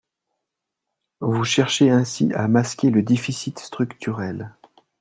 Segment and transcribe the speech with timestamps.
[1.19, 4.55] Vous cherchez ainsi à masquer le déficit structurel.